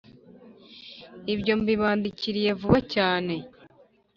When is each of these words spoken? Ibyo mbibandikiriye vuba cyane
Ibyo 1.33 1.53
mbibandikiriye 1.59 2.51
vuba 2.59 2.79
cyane 2.93 3.33